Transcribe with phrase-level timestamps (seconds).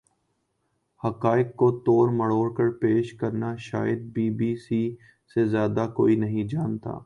[1.01, 4.83] حقائق کو توڑ مروڑ کر پیش کرنا شاید بی بی سی
[5.35, 6.97] سے زیادہ کوئی نہیں جانتا